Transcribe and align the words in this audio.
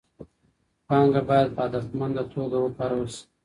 پانګه 0.87 1.21
باید 1.29 1.49
په 1.55 1.61
هدفمنه 1.65 2.23
توګه 2.33 2.57
وکارول 2.61 3.07
سي. 3.15 3.23